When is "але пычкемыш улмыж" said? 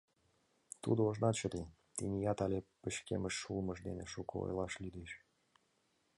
2.45-3.79